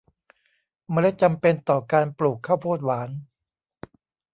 [0.91, 3.09] เมล็ดจำเป็นต่อการปลูกข้าวโพดหวาน